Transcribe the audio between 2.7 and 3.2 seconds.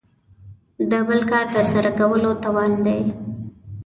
دی.